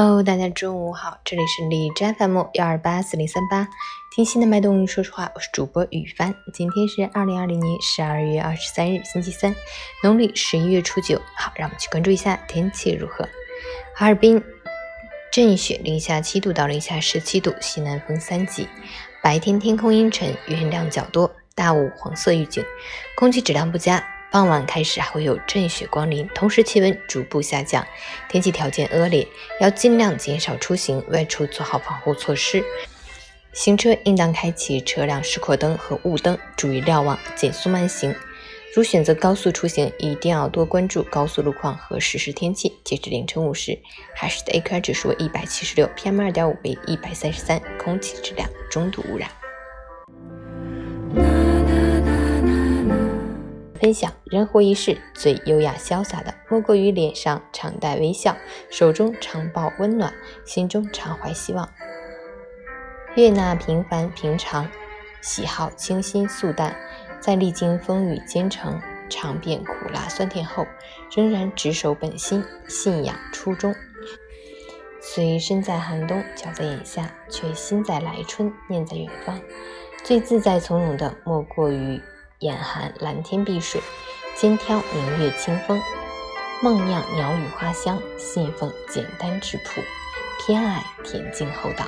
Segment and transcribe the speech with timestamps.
[0.00, 3.68] 哦大家中午好，这里是李斋 FM 幺二八四零三八，
[4.16, 6.34] 听心的脉动，说实话，我是主播雨帆。
[6.54, 9.54] 今天是二零二零年十二月二十三日，星期三，
[10.02, 11.20] 农历十一月初九。
[11.36, 13.28] 好，让我们去关注一下天气如何。
[13.94, 14.42] 哈尔滨
[15.30, 18.66] 阵雪，零下七度到零下十七度，西南风三级。
[19.22, 22.64] 白天天空阴沉，云量较多，大雾黄色预警，
[23.16, 24.02] 空气质量不佳。
[24.30, 27.84] 傍晚开始还会有阵雪光临，同时气温逐步下降，
[28.28, 29.26] 天气条件恶劣，
[29.60, 32.64] 要尽量减少出行，外出做好防护措施。
[33.52, 38.14] 行车应当开启车辆示廓灯和雾灯，注意瞭望，减速慢行。
[38.72, 42.72] 如选择高速出行，一定要多关注高速路况和实时天气。
[42.84, 43.76] 截至凌晨五时，
[44.14, 49.28] 海市的 AQI 指数为一百七十六，PM 二点五为一百三十三，空气质量中度污染。
[53.80, 58.36] 分享人活一世，最优雅潇洒的，莫过于脸上常带微笑，
[58.68, 60.12] 手中常抱温暖，
[60.44, 61.66] 心中常怀希望。
[63.14, 64.68] 悦纳平凡平常，
[65.22, 66.76] 喜好清新素淡，
[67.20, 70.66] 在历经风雨兼程，尝遍苦辣酸甜后，
[71.16, 73.74] 仍然执守本心，信仰初衷。
[75.00, 79.40] 虽身在寒冬，脚在眼下，却心在来春，念在远方。
[80.04, 81.98] 最自在从容的，莫过于。
[82.40, 83.82] 眼含蓝天碧水，
[84.34, 85.78] 肩挑明月清风，
[86.62, 89.82] 梦酿鸟语花香，信奉简单质朴，
[90.38, 91.84] 偏爱恬静厚道，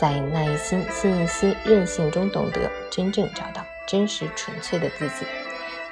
[0.00, 5.26] 在耐心、信心、任性中懂得真正找到真实纯粹的自己，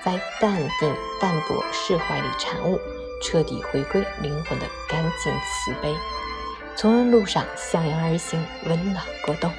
[0.03, 2.81] 在淡定淡泊释怀里产物，
[3.23, 5.95] 彻底回归灵魂的干净慈悲，
[6.75, 9.53] 从容路上向阳而行，温暖过冬。